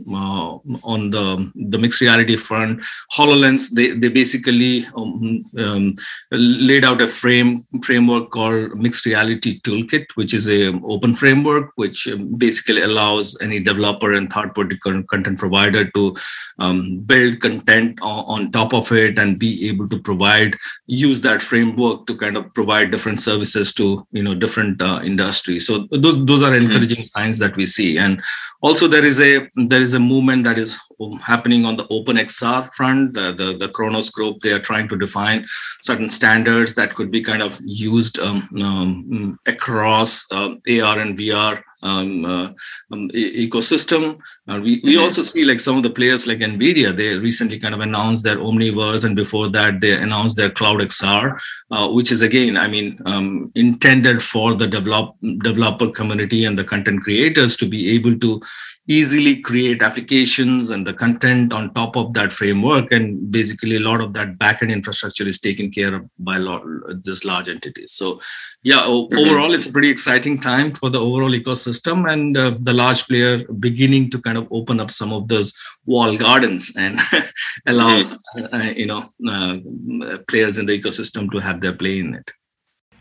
on 0.84 1.12
the 1.12 1.52
the 1.56 1.78
mixed 1.78 2.02
reality 2.02 2.36
front, 2.36 2.82
HoloLens, 3.14 3.72
they, 3.74 3.92
they 3.92 4.10
basically 4.10 4.86
um, 4.96 5.44
um, 5.58 5.96
laid 6.32 6.84
out 6.86 7.02
a 7.02 7.08
frame 7.08 7.64
framework 7.84 8.32
called 8.32 8.78
Mixed 8.78 9.06
Reality 9.06 9.60
Toolkit, 9.62 10.06
which 10.16 10.34
is 10.34 10.50
a 10.50 10.68
open 10.84 11.14
framework, 11.14 11.72
which 11.76 12.08
um, 12.08 12.36
basically 12.36 12.82
allows 12.82 13.38
any 13.42 13.60
developer 13.60 14.14
and 14.14 14.32
third-party 14.32 14.78
content 14.78 15.40
provider 15.40 15.90
to 15.92 16.16
um, 16.60 17.00
build 17.00 17.40
content 17.40 18.00
on, 18.02 18.26
on 18.26 18.52
top 18.52 18.74
of 18.74 18.92
it 18.92 19.18
and 19.20 19.40
be 19.40 19.68
able 19.68 19.88
to 19.90 20.00
provide, 20.00 20.56
use 20.86 21.22
that 21.22 21.42
framework 21.42 22.06
to 22.06 22.16
kind 22.16 22.38
of 22.38 22.54
provide 22.54 22.92
different 22.92 23.20
services 23.20 23.74
to, 23.74 24.06
you 24.12 24.24
know, 24.24 24.36
different 24.36 24.82
uh, 24.82 25.02
industries. 25.04 25.68
So 25.68 25.88
those, 25.92 26.24
those 26.26 26.44
are 26.44 26.52
mm-hmm. 26.52 26.66
encouraging 26.66 27.00
mm-hmm. 27.00 27.20
signs 27.20 27.40
that 27.40 27.56
we 27.56 27.66
see. 27.66 27.98
And 27.98 28.22
also 28.68 28.88
there 28.88 29.06
is 29.06 29.20
a, 29.22 29.50
there 29.56 29.82
is 29.82 29.94
a 29.94 30.00
movement 30.00 30.44
that 30.44 30.58
is 30.60 30.78
happening 31.22 31.64
on 31.64 31.78
the 31.78 31.86
OpenXR 31.86 32.74
front. 32.74 33.14
The, 33.14 33.32
the, 33.32 33.58
the 33.58 34.10
group, 34.10 34.42
they 34.42 34.52
are 34.52 34.60
trying 34.60 34.90
to 34.90 34.98
define 34.98 35.48
certain 35.80 36.10
standards 36.10 36.76
that 36.76 36.96
could 36.96 37.10
be 37.10 37.22
kind 37.22 37.42
of 37.42 37.58
used 37.64 38.20
um, 38.20 38.50
um, 38.62 39.40
across 39.46 40.26
uh, 40.32 40.50
AR 40.68 41.00
and 41.00 41.18
VR 41.18 41.64
um, 41.84 42.26
uh, 42.26 42.50
um, 42.92 43.10
e- 43.14 43.48
ecosystem. 43.48 44.20
Uh, 44.48 44.60
we, 44.62 44.82
we 44.84 44.96
mm-hmm. 44.96 45.04
also 45.04 45.22
see 45.22 45.46
like 45.46 45.60
some 45.60 45.78
of 45.78 45.84
the 45.84 45.90
players 45.90 46.26
like 46.26 46.40
NVIDIA, 46.40 46.96
they 46.96 47.16
recently 47.16 47.60
kind 47.60 47.74
of 47.74 47.82
announced 47.82 48.24
their 48.24 48.38
Omniverse, 48.38 49.04
and 49.06 49.16
before 49.16 49.50
that, 49.50 49.82
they 49.82 49.94
announced 49.94 50.36
their 50.38 50.50
Cloud 50.50 50.80
XR, 50.80 51.38
uh, 51.72 51.88
which 51.90 52.12
is 52.12 52.22
again, 52.22 52.58
I 52.58 52.68
mean, 52.68 53.00
um, 53.06 53.52
intended 53.56 54.24
for 54.24 54.56
the 54.56 54.68
develop, 54.68 55.16
developer 55.22 55.90
community 55.90 56.46
and 56.46 56.58
the 56.58 56.64
content 56.64 57.02
creators 57.02 57.56
to 57.58 57.68
be 57.68 57.92
able 57.92 58.18
to 58.20 58.42
easily 58.88 59.36
create 59.42 59.82
applications 59.82 60.70
and 60.70 60.88
the 60.88 60.94
content 60.94 61.52
on 61.52 61.74
top 61.74 61.98
of 61.98 62.14
that 62.14 62.32
framework 62.32 62.92
and 62.94 63.30
basically 63.30 63.76
a 63.76 63.82
lot 63.82 64.00
of 64.00 64.14
that 64.14 64.38
backend 64.38 64.72
infrastructure 64.72 65.28
is 65.28 65.40
taken 65.40 65.70
care 65.70 65.94
of 65.96 66.10
by 66.20 66.38
lot, 66.38 66.64
this 67.04 67.26
large 67.26 67.50
entities 67.50 67.92
so 67.92 68.20
yeah 68.64 68.82
mm-hmm. 68.82 69.18
overall 69.18 69.54
it's 69.54 69.68
a 69.68 69.72
pretty 69.72 69.90
exciting 69.90 70.40
time 70.40 70.72
for 70.72 70.90
the 70.90 71.00
overall 71.00 71.32
ecosystem 71.32 72.10
and 72.12 72.38
uh, 72.38 72.56
the 72.62 72.74
large 72.74 73.06
player 73.08 73.46
beginning 73.60 74.10
to 74.10 74.22
kind 74.22 74.38
of 74.38 74.48
open 74.52 74.80
up 74.80 74.90
some 74.90 75.12
of 75.12 75.28
those 75.28 75.54
wall 75.86 76.16
gardens 76.16 76.74
and 76.78 76.98
allows 77.68 78.14
mm-hmm. 78.14 78.56
uh, 78.56 78.72
you 78.72 78.86
know 78.86 79.04
uh, 79.30 80.18
players 80.30 80.58
in 80.58 80.66
the 80.66 80.80
ecosystem 80.80 81.30
to 81.30 81.40
have 81.40 81.60
their 81.60 81.74
play 81.74 82.00
in 82.00 82.16
it 82.16 82.32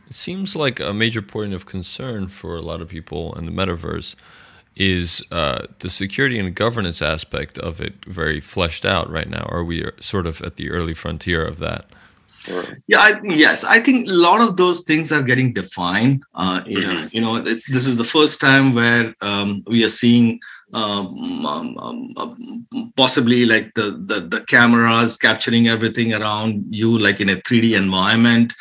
it 0.08 0.14
seems 0.14 0.56
like 0.56 0.80
a 0.80 0.92
major 0.92 1.22
point 1.22 1.52
of 1.52 1.64
concern 1.64 2.26
for 2.26 2.56
a 2.56 2.62
lot 2.62 2.80
of 2.80 2.88
people 2.88 3.34
in 3.38 3.46
the 3.46 3.52
metaverse 3.52 4.16
is 4.76 5.22
uh, 5.32 5.66
the 5.78 5.90
security 5.90 6.38
and 6.38 6.54
governance 6.54 7.00
aspect 7.00 7.58
of 7.58 7.80
it 7.80 8.04
very 8.04 8.40
fleshed 8.40 8.84
out 8.84 9.10
right 9.10 9.28
now? 9.28 9.46
Are 9.48 9.64
we 9.64 9.90
sort 10.00 10.26
of 10.26 10.42
at 10.42 10.56
the 10.56 10.70
early 10.70 10.94
frontier 10.94 11.44
of 11.44 11.58
that? 11.58 11.86
Yeah, 12.86 13.00
I, 13.00 13.20
yes, 13.24 13.64
I 13.64 13.80
think 13.80 14.08
a 14.08 14.12
lot 14.12 14.40
of 14.40 14.56
those 14.56 14.82
things 14.82 15.10
are 15.10 15.22
getting 15.22 15.52
defined. 15.52 16.22
Uh, 16.34 16.60
mm-hmm. 16.60 17.08
You 17.10 17.20
know, 17.20 17.40
this 17.40 17.86
is 17.86 17.96
the 17.96 18.04
first 18.04 18.40
time 18.40 18.74
where 18.74 19.14
um, 19.20 19.64
we 19.66 19.82
are 19.82 19.88
seeing 19.88 20.38
um, 20.72 21.46
um, 21.46 21.78
um, 21.78 22.12
um, 22.16 22.66
possibly 22.96 23.46
like 23.46 23.72
the, 23.74 24.02
the 24.06 24.20
the 24.20 24.40
cameras 24.42 25.16
capturing 25.16 25.68
everything 25.68 26.14
around 26.14 26.64
you, 26.70 26.98
like 26.98 27.20
in 27.20 27.30
a 27.30 27.36
3D 27.36 27.76
environment 27.76 28.52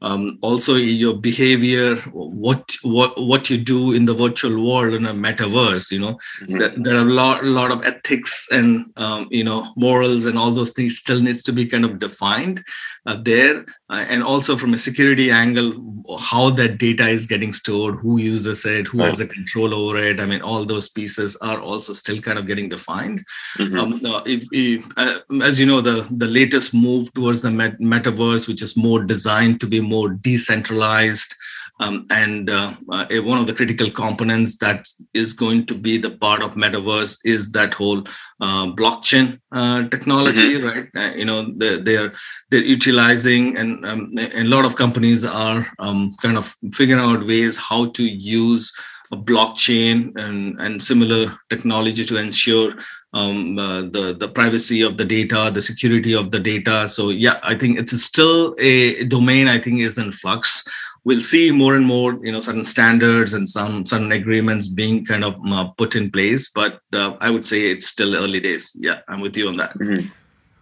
um, 0.00 0.38
also 0.42 0.74
your 0.74 1.14
behavior 1.14 1.96
what 2.12 2.76
what 2.82 3.20
what 3.20 3.50
you 3.50 3.58
do 3.58 3.92
in 3.92 4.04
the 4.04 4.14
virtual 4.14 4.64
world 4.64 4.94
in 4.94 5.06
a 5.06 5.12
metaverse 5.12 5.90
you 5.90 5.98
know 5.98 6.18
mm-hmm. 6.40 6.58
there, 6.58 6.72
there, 6.76 6.96
are 6.96 7.08
a 7.08 7.12
lot, 7.12 7.42
a 7.42 7.46
lot 7.46 7.72
of 7.72 7.84
ethics 7.84 8.48
and 8.52 8.92
um, 8.96 9.26
you 9.30 9.42
know 9.42 9.72
morals 9.76 10.26
and 10.26 10.38
all 10.38 10.50
those 10.50 10.72
things 10.72 10.98
still 10.98 11.20
needs 11.20 11.42
to 11.42 11.52
be 11.52 11.66
kind 11.66 11.84
of 11.84 11.98
defined 11.98 12.64
uh, 13.06 13.16
there 13.22 13.64
uh, 13.90 14.04
and 14.08 14.22
also 14.22 14.56
from 14.56 14.74
a 14.74 14.78
security 14.78 15.30
angle 15.30 15.84
how 16.20 16.48
that 16.48 16.78
data 16.78 17.06
is 17.06 17.26
getting 17.26 17.52
stored 17.52 17.96
who 17.96 18.18
uses 18.18 18.64
it 18.64 18.86
who 18.86 19.02
has 19.02 19.18
the 19.18 19.26
control 19.26 19.74
over 19.74 19.98
it. 19.98 20.20
I 20.20 20.26
mean 20.26 20.40
all 20.40 20.64
those 20.64 20.88
pieces 20.88 21.36
are 21.36 21.60
also 21.60 21.92
still 21.92 22.18
kind 22.18 22.38
of 22.38 22.46
getting 22.46 22.68
defined. 22.68 23.24
Mm-hmm. 23.58 23.78
um, 23.78 24.00
uh, 24.04 24.22
if, 24.24 24.44
if, 24.52 24.84
uh, 24.96 25.18
as 25.42 25.60
you 25.60 25.66
know 25.66 25.80
the 25.80 26.06
the 26.10 26.26
latest 26.26 26.72
move 26.72 27.12
towards 27.12 27.42
the 27.42 27.50
met- 27.50 27.80
metaverse 27.80 28.48
which 28.48 28.62
is 28.62 28.76
more 28.76 29.02
designed 29.04 29.60
to 29.60 29.66
be 29.66 29.80
more 29.80 30.08
decentralized 30.08 31.34
um, 31.80 32.06
and 32.10 32.50
uh, 32.50 32.72
uh, 32.90 33.06
one 33.22 33.38
of 33.38 33.46
the 33.46 33.54
critical 33.54 33.90
components 33.90 34.56
that 34.58 34.86
is 35.14 35.32
going 35.32 35.66
to 35.66 35.74
be 35.74 35.96
the 35.98 36.10
part 36.10 36.42
of 36.42 36.54
metaverse 36.54 37.18
is 37.24 37.50
that 37.52 37.74
whole 37.74 38.02
uh, 38.40 38.66
blockchain 38.66 39.38
uh, 39.52 39.88
technology, 39.88 40.54
mm-hmm. 40.54 40.66
right? 40.66 40.88
Uh, 40.96 41.14
you 41.14 41.24
know, 41.24 41.52
they're, 41.56 41.82
they're 41.82 42.12
they're 42.50 42.64
utilizing, 42.64 43.56
and, 43.56 43.84
um, 43.86 44.12
and 44.16 44.48
a 44.48 44.50
lot 44.50 44.64
of 44.64 44.76
companies 44.76 45.24
are 45.24 45.66
um, 45.78 46.12
kind 46.20 46.36
of 46.36 46.56
figuring 46.72 47.00
out 47.00 47.26
ways 47.26 47.56
how 47.56 47.86
to 47.90 48.02
use 48.02 48.72
a 49.10 49.16
blockchain 49.16 50.14
and, 50.16 50.60
and 50.60 50.82
similar 50.82 51.38
technology 51.48 52.04
to 52.04 52.18
ensure 52.18 52.74
um, 53.14 53.58
uh, 53.58 53.82
the 53.82 54.16
the 54.18 54.28
privacy 54.28 54.82
of 54.82 54.96
the 54.98 55.04
data, 55.04 55.50
the 55.52 55.62
security 55.62 56.14
of 56.14 56.30
the 56.30 56.38
data. 56.38 56.86
So 56.88 57.08
yeah, 57.08 57.38
I 57.42 57.54
think 57.54 57.78
it's 57.78 58.02
still 58.02 58.54
a 58.58 59.04
domain. 59.04 59.48
I 59.48 59.58
think 59.58 59.80
is 59.80 59.98
in 59.98 60.12
flux. 60.12 60.64
We'll 61.08 61.28
see 61.32 61.50
more 61.50 61.74
and 61.74 61.86
more, 61.86 62.10
you 62.24 62.32
know, 62.32 62.40
certain 62.40 62.64
standards 62.64 63.32
and 63.32 63.48
some 63.48 63.86
certain 63.86 64.12
agreements 64.12 64.68
being 64.80 65.06
kind 65.10 65.24
of 65.24 65.34
uh, 65.56 65.68
put 65.80 65.96
in 65.96 66.10
place. 66.10 66.50
But 66.54 66.80
uh, 66.92 67.10
I 67.26 67.30
would 67.30 67.46
say 67.46 67.70
it's 67.72 67.88
still 67.88 68.14
early 68.14 68.40
days. 68.40 68.64
Yeah, 68.78 68.98
I'm 69.08 69.20
with 69.20 69.34
you 69.38 69.48
on 69.48 69.54
that. 69.54 69.72
Mm-hmm. 69.78 70.08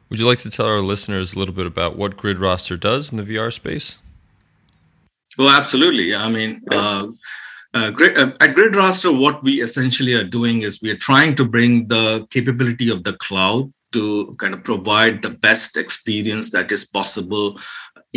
Would 0.08 0.20
you 0.20 0.26
like 0.26 0.42
to 0.46 0.50
tell 0.50 0.66
our 0.66 0.80
listeners 0.92 1.34
a 1.34 1.38
little 1.40 1.56
bit 1.60 1.66
about 1.66 1.96
what 1.96 2.16
GridRaster 2.16 2.78
does 2.78 3.10
in 3.10 3.16
the 3.16 3.24
VR 3.24 3.52
space? 3.52 3.96
Well, 5.36 5.50
absolutely. 5.50 6.14
I 6.14 6.28
mean. 6.28 6.62
Uh, 6.70 7.08
uh, 7.74 7.90
uh, 7.90 8.30
at 8.40 8.54
GridRaster, 8.56 9.18
what 9.18 9.42
we 9.42 9.60
essentially 9.60 10.14
are 10.14 10.24
doing 10.38 10.62
is 10.62 10.80
we 10.80 10.90
are 10.90 11.02
trying 11.10 11.34
to 11.34 11.44
bring 11.44 11.88
the 11.88 12.26
capability 12.30 12.88
of 12.88 13.04
the 13.04 13.12
cloud 13.24 13.70
to 13.92 14.34
kind 14.38 14.54
of 14.54 14.64
provide 14.64 15.20
the 15.22 15.30
best 15.30 15.76
experience 15.76 16.50
that 16.52 16.72
is 16.72 16.86
possible 16.86 17.58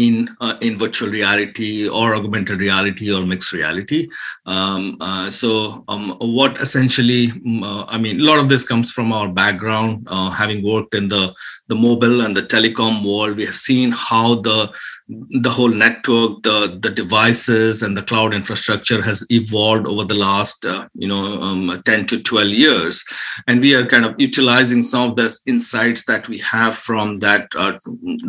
in 0.05 0.29
uh, 0.39 0.55
in 0.61 0.77
virtual 0.77 1.09
reality 1.09 1.87
or 1.87 2.15
augmented 2.15 2.59
reality 2.59 3.11
or 3.11 3.25
mixed 3.25 3.51
reality. 3.51 4.07
Um, 4.45 4.97
uh, 5.01 5.29
so, 5.29 5.83
um, 5.87 6.15
what 6.19 6.59
essentially, 6.61 7.27
mm, 7.27 7.63
uh, 7.63 7.85
I 7.87 7.97
mean, 7.97 8.21
a 8.21 8.23
lot 8.23 8.39
of 8.39 8.49
this 8.49 8.63
comes 8.63 8.91
from 8.91 9.11
our 9.11 9.27
background, 9.27 10.07
uh, 10.09 10.29
having 10.29 10.63
worked 10.63 10.95
in 10.95 11.09
the 11.09 11.33
the 11.67 11.75
mobile 11.75 12.21
and 12.21 12.35
the 12.35 12.41
telecom 12.41 13.03
world. 13.03 13.37
We 13.37 13.45
have 13.45 13.55
seen 13.55 13.91
how 13.91 14.35
the 14.35 14.71
the 15.09 15.49
whole 15.49 15.69
network, 15.69 16.43
the 16.43 16.77
the 16.81 16.89
devices, 16.89 17.83
and 17.83 17.97
the 17.97 18.03
cloud 18.03 18.33
infrastructure 18.33 19.01
has 19.01 19.25
evolved 19.29 19.87
over 19.87 20.03
the 20.03 20.15
last 20.15 20.65
uh, 20.65 20.87
you 20.93 21.07
know 21.07 21.41
um, 21.41 21.81
ten 21.85 22.05
to 22.07 22.21
twelve 22.21 22.49
years, 22.65 23.03
and 23.47 23.59
we 23.59 23.75
are 23.75 23.85
kind 23.85 24.05
of 24.05 24.15
utilizing 24.17 24.81
some 24.81 25.09
of 25.09 25.15
the 25.15 25.29
insights 25.45 26.05
that 26.05 26.29
we 26.29 26.39
have 26.39 26.75
from 26.87 27.19
that 27.19 27.47
uh, 27.55 27.77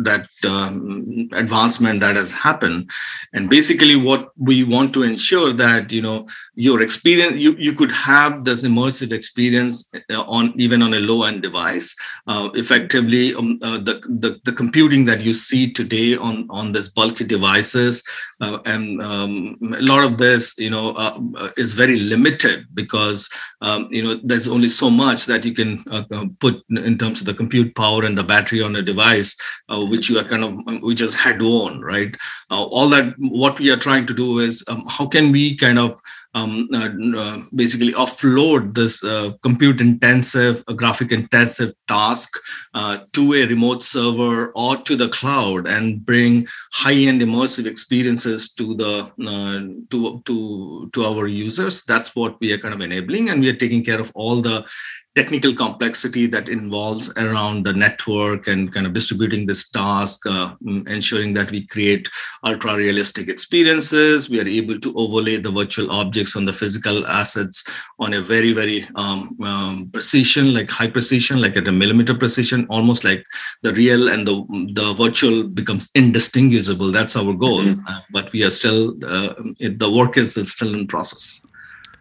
that 0.09 0.27
um, 0.43 1.29
that 1.69 2.15
has 2.15 2.33
happened, 2.33 2.89
and 3.33 3.49
basically 3.49 3.95
what 3.95 4.29
we 4.37 4.63
want 4.63 4.93
to 4.93 5.03
ensure 5.03 5.53
that 5.53 5.91
you 5.91 6.01
know 6.01 6.27
your 6.55 6.81
experience 6.81 7.35
you 7.35 7.55
you 7.57 7.73
could 7.73 7.91
have 7.91 8.43
this 8.43 8.63
immersive 8.63 9.11
experience 9.11 9.89
uh, 10.09 10.21
on 10.23 10.53
even 10.59 10.81
on 10.81 10.93
a 10.93 10.99
low 10.99 11.23
end 11.23 11.41
device, 11.41 11.95
uh, 12.27 12.49
effectively 12.55 13.35
um, 13.35 13.59
uh, 13.61 13.77
the, 13.77 14.01
the 14.19 14.39
the 14.43 14.51
computing 14.51 15.05
that 15.05 15.21
you 15.21 15.33
see 15.33 15.71
today 15.71 16.15
on 16.15 16.47
on 16.49 16.71
this 16.71 16.89
bulky 16.89 17.23
devices 17.23 18.03
uh, 18.41 18.57
and 18.65 19.01
um, 19.01 19.57
a 19.77 19.81
lot 19.81 20.03
of 20.03 20.17
this 20.17 20.55
you 20.57 20.69
know 20.69 20.91
uh, 20.93 21.19
is 21.57 21.73
very 21.73 21.97
limited 21.97 22.65
because 22.73 23.29
um, 23.61 23.87
you 23.91 24.03
know 24.03 24.19
there's 24.23 24.47
only 24.47 24.67
so 24.67 24.89
much 24.89 25.25
that 25.25 25.45
you 25.45 25.53
can 25.53 25.83
uh, 25.91 26.03
uh 26.11 26.25
put 26.39 26.63
in 26.69 26.97
terms 26.97 27.21
of 27.21 27.25
the 27.25 27.33
compute 27.33 27.75
power 27.75 28.03
and 28.03 28.17
the 28.17 28.23
battery 28.23 28.61
on 28.61 28.75
a 28.75 28.81
device 28.81 29.37
uh, 29.69 29.79
which 29.79 30.09
you 30.09 30.19
are 30.19 30.23
kind 30.23 30.43
of 30.43 30.81
which 30.81 31.01
is 31.01 31.15
head 31.15 31.41
on 31.51 31.81
right 31.81 32.15
uh, 32.49 32.63
all 32.63 32.89
that 32.89 33.13
what 33.17 33.59
we 33.59 33.69
are 33.69 33.77
trying 33.77 34.05
to 34.05 34.13
do 34.13 34.39
is 34.39 34.63
um, 34.67 34.85
how 34.87 35.05
can 35.05 35.31
we 35.31 35.55
kind 35.55 35.79
of 35.79 35.99
um, 36.33 36.69
uh, 36.73 36.89
uh, 37.19 37.41
basically 37.53 37.93
offload 37.93 38.73
this 38.73 39.03
uh, 39.03 39.31
compute 39.43 39.81
intensive, 39.81 40.63
graphic 40.75 41.11
intensive 41.11 41.73
task 41.87 42.29
uh, 42.73 42.99
to 43.13 43.33
a 43.33 43.45
remote 43.45 43.83
server 43.83 44.51
or 44.53 44.77
to 44.77 44.95
the 44.95 45.09
cloud 45.09 45.67
and 45.67 46.05
bring 46.05 46.47
high 46.71 46.93
end 46.93 47.21
immersive 47.21 47.65
experiences 47.65 48.53
to 48.53 48.75
the 48.75 49.11
uh, 49.27 49.83
to 49.89 50.21
to 50.25 50.89
to 50.93 51.05
our 51.05 51.27
users. 51.27 51.83
That's 51.83 52.15
what 52.15 52.39
we 52.39 52.53
are 52.53 52.57
kind 52.57 52.73
of 52.73 52.81
enabling, 52.81 53.29
and 53.29 53.41
we 53.41 53.49
are 53.49 53.57
taking 53.57 53.83
care 53.83 53.99
of 53.99 54.11
all 54.15 54.41
the 54.41 54.65
technical 55.13 55.53
complexity 55.53 56.25
that 56.25 56.47
involves 56.47 57.11
around 57.17 57.65
the 57.65 57.73
network 57.73 58.47
and 58.47 58.73
kind 58.73 58.85
of 58.85 58.93
distributing 58.93 59.45
this 59.45 59.69
task, 59.69 60.25
uh, 60.25 60.53
ensuring 60.87 61.33
that 61.33 61.51
we 61.51 61.67
create 61.67 62.07
ultra 62.45 62.77
realistic 62.77 63.27
experiences. 63.27 64.29
We 64.29 64.39
are 64.39 64.47
able 64.47 64.79
to 64.79 64.93
overlay 64.95 65.35
the 65.35 65.51
virtual 65.51 65.91
objects 65.91 66.37
on 66.37 66.45
the 66.45 66.53
physical 66.53 67.05
assets 67.07 67.61
on 67.99 68.13
a 68.13 68.21
very, 68.21 68.53
very 68.53 68.87
um, 68.95 69.37
um, 69.43 69.89
precision, 69.91 70.53
like 70.53 70.69
high 70.69 70.89
precision, 70.89 71.41
like 71.41 71.57
at 71.57 71.67
a 71.67 71.73
millimeter 71.73 72.13
precision, 72.13 72.65
almost 72.69 73.03
like 73.03 73.25
the 73.63 73.73
real 73.73 74.07
and 74.07 74.25
the, 74.25 74.71
the 74.73 74.93
virtual 74.93 75.43
becomes 75.43 75.89
indistinguishable. 75.93 76.89
That's 76.89 77.17
our 77.17 77.33
goal. 77.33 77.63
Mm-hmm. 77.63 77.85
Uh, 77.85 77.99
but 78.11 78.31
we 78.31 78.43
are 78.43 78.49
still, 78.49 78.95
uh, 79.03 79.33
it, 79.59 79.77
the 79.77 79.91
work 79.91 80.15
is 80.15 80.35
still 80.49 80.73
in 80.73 80.87
process. 80.87 81.41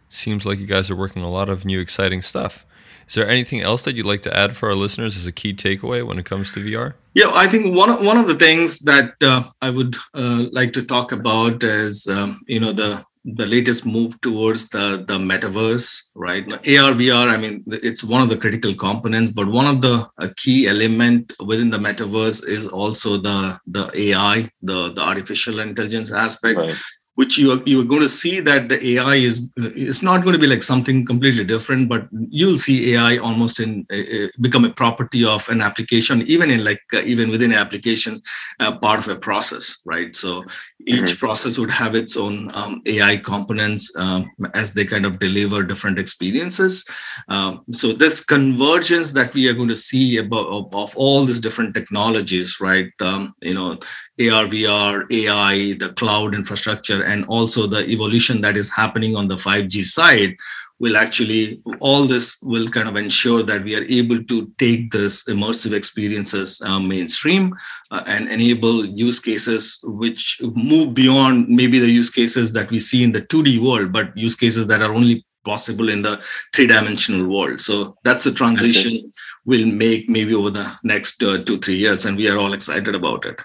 Seems 0.09 0.47
like 0.47 0.61
you 0.61 0.67
guys 0.67 0.90
are 0.90 0.97
working 0.97 1.25
a 1.25 1.31
lot 1.31 1.49
of 1.49 1.64
new 1.64 1.81
exciting 1.81 2.23
stuff. 2.23 2.64
Is 3.11 3.17
there 3.17 3.29
anything 3.29 3.61
else 3.61 3.83
that 3.83 3.97
you'd 3.97 4.07
like 4.07 4.23
to 4.23 4.37
add 4.38 4.57
for 4.57 4.69
our 4.69 4.75
listeners 4.76 5.17
as 5.17 5.26
a 5.26 5.33
key 5.33 5.52
takeaway 5.52 6.07
when 6.07 6.17
it 6.17 6.26
comes 6.26 6.52
to 6.52 6.61
VR? 6.61 6.95
Yeah, 7.12 7.33
I 7.35 7.49
think 7.49 7.75
one 7.75 8.05
one 8.05 8.17
of 8.17 8.29
the 8.29 8.37
things 8.37 8.79
that 8.90 9.14
uh, 9.21 9.43
I 9.61 9.71
would 9.71 9.97
uh, 10.14 10.45
like 10.52 10.73
to 10.75 10.85
talk 10.85 11.11
about 11.11 11.64
is 11.64 12.07
um, 12.07 12.40
you 12.47 12.61
know 12.61 12.73
the 12.73 13.05
the 13.25 13.47
latest 13.47 13.85
move 13.85 14.21
towards 14.21 14.69
the 14.69 15.05
the 15.09 15.19
metaverse, 15.19 15.88
right? 16.14 16.47
AR 16.52 16.95
VR. 17.00 17.29
I 17.29 17.37
mean, 17.37 17.64
it's 17.67 18.05
one 18.05 18.23
of 18.23 18.29
the 18.29 18.37
critical 18.37 18.76
components, 18.76 19.33
but 19.33 19.49
one 19.49 19.67
of 19.67 19.81
the 19.81 20.09
key 20.37 20.69
element 20.69 21.33
within 21.45 21.69
the 21.69 21.79
metaverse 21.79 22.47
is 22.47 22.69
also 22.69 23.17
the 23.17 23.59
the 23.67 23.90
AI, 23.93 24.49
the 24.62 24.93
the 24.93 25.02
artificial 25.02 25.59
intelligence 25.59 26.12
aspect. 26.12 26.59
Right 26.59 26.81
which 27.21 27.37
you 27.37 27.53
are, 27.53 27.62
you 27.67 27.79
are 27.83 27.91
going 27.93 28.00
to 28.00 28.09
see 28.09 28.41
that 28.41 28.71
the 28.71 28.79
AI 28.93 29.17
is 29.17 29.50
it's 29.57 30.03
not 30.03 30.23
going 30.23 30.33
to 30.33 30.39
be 30.45 30.47
like 30.47 30.62
something 30.62 31.05
completely 31.05 31.45
different, 31.45 31.87
but 31.87 32.09
you'll 32.31 32.57
see 32.57 32.95
AI 32.95 33.19
almost 33.19 33.61
in 33.61 33.87
uh, 33.93 34.29
become 34.41 34.65
a 34.65 34.73
property 34.83 35.23
of 35.23 35.47
an 35.50 35.61
application, 35.61 36.23
even 36.35 36.50
in 36.50 36.65
like 36.65 36.81
uh, 36.95 37.03
even 37.03 37.29
within 37.31 37.53
an 37.53 37.59
application, 37.59 38.23
uh, 38.61 38.73
part 38.79 39.00
of 39.00 39.09
a 39.09 39.17
process, 39.17 39.65
right? 39.85 40.17
So 40.17 40.45
each 40.87 41.01
mm-hmm. 41.01 41.19
process 41.19 41.59
would 41.59 41.71
have 41.71 41.95
its 41.95 42.17
own 42.17 42.51
um, 42.55 42.83
AI 42.87 43.17
components 43.17 43.95
um, 43.97 44.31
as 44.55 44.73
they 44.73 44.85
kind 44.85 45.05
of 45.05 45.19
deliver 45.19 45.63
different 45.63 45.99
experiences. 45.99 46.85
Um, 47.29 47.65
so 47.71 47.93
this 47.93 48.25
convergence 48.25 49.13
that 49.13 49.35
we 49.35 49.49
are 49.49 49.55
going 49.55 49.69
to 49.69 49.77
see 49.77 50.19
about 50.19 50.47
of, 50.47 50.75
of 50.75 50.97
all 50.97 51.25
these 51.25 51.41
different 51.41 51.75
technologies, 51.75 52.61
right? 52.61 52.91
Um, 53.01 53.35
you 53.41 53.55
know, 53.55 53.73
AR, 53.73 54.47
VR, 54.47 55.11
AI, 55.11 55.75
the 55.75 55.93
cloud 55.95 56.35
infrastructure, 56.35 57.03
and 57.05 57.25
also 57.27 57.67
the 57.67 57.87
evolution 57.87 58.41
that 58.41 58.57
is 58.57 58.71
happening 58.71 59.17
on 59.17 59.29
the 59.29 59.37
5G 59.37 59.85
side 59.85 60.37
will 60.81 60.97
actually 60.97 61.63
all 61.79 62.07
this 62.07 62.39
will 62.43 62.69
kind 62.69 62.89
of 62.89 62.97
ensure 62.97 63.43
that 63.43 63.63
we 63.63 63.77
are 63.77 63.85
able 63.85 64.23
to 64.25 64.51
take 64.59 64.91
this 64.91 65.23
immersive 65.25 65.73
experiences 65.73 66.61
uh, 66.63 66.81
mainstream 66.81 67.55
uh, 67.91 68.03
and 68.07 68.29
enable 68.29 68.85
use 68.87 69.21
cases 69.21 69.79
which 69.85 70.41
move 70.55 70.95
beyond 70.95 71.49
maybe 71.49 71.79
the 71.79 71.91
use 72.01 72.11
cases 72.11 72.53
that 72.53 72.71
we 72.71 72.81
see 72.81 73.05
in 73.05 73.13
the 73.13 73.21
2d 73.21 73.63
world 73.63 73.93
but 73.93 74.17
use 74.17 74.35
cases 74.35 74.67
that 74.67 74.83
are 74.83 74.93
only 74.93 75.25
possible 75.45 75.89
in 75.89 76.03
the 76.03 76.21
three 76.55 76.67
dimensional 76.67 77.27
world. 77.27 77.63
So 77.63 77.97
that's 78.05 78.25
the 78.25 78.33
transition 78.33 79.11
we'll 79.47 79.67
make 79.67 80.11
maybe 80.11 80.35
over 80.35 80.51
the 80.51 80.71
next 80.83 81.23
uh, 81.23 81.43
two 81.45 81.59
three 81.59 81.77
years 81.77 82.05
and 82.05 82.17
we 82.17 82.29
are 82.29 82.39
all 82.39 82.53
excited 82.53 82.95
about 82.95 83.25
it. 83.25 83.41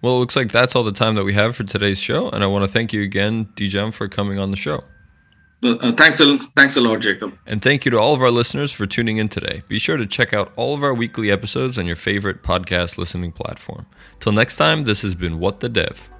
Well 0.00 0.16
it 0.16 0.20
looks 0.20 0.36
like 0.36 0.52
that's 0.52 0.76
all 0.76 0.84
the 0.84 0.92
time 0.92 1.16
that 1.16 1.24
we 1.24 1.34
have 1.34 1.56
for 1.56 1.64
today's 1.64 1.98
show 1.98 2.30
and 2.30 2.44
i 2.44 2.46
want 2.46 2.62
to 2.62 2.68
thank 2.68 2.92
you 2.92 3.02
again 3.02 3.46
Dijam 3.56 3.92
for 3.92 4.06
coming 4.08 4.38
on 4.38 4.52
the 4.52 4.56
show 4.56 4.84
uh, 5.62 5.92
thanks, 5.92 6.20
a, 6.20 6.38
thanks 6.56 6.76
a 6.76 6.80
lot, 6.80 7.00
Jacob. 7.00 7.36
And 7.46 7.60
thank 7.60 7.84
you 7.84 7.90
to 7.90 7.98
all 7.98 8.14
of 8.14 8.22
our 8.22 8.30
listeners 8.30 8.72
for 8.72 8.86
tuning 8.86 9.16
in 9.16 9.28
today. 9.28 9.62
Be 9.68 9.78
sure 9.78 9.96
to 9.96 10.06
check 10.06 10.32
out 10.32 10.52
all 10.56 10.74
of 10.74 10.82
our 10.82 10.94
weekly 10.94 11.30
episodes 11.30 11.78
on 11.78 11.86
your 11.86 11.96
favorite 11.96 12.42
podcast 12.42 12.98
listening 12.98 13.32
platform. 13.32 13.86
Till 14.20 14.32
next 14.32 14.56
time, 14.56 14.84
this 14.84 15.02
has 15.02 15.14
been 15.14 15.38
What 15.38 15.60
the 15.60 15.68
Dev. 15.68 16.10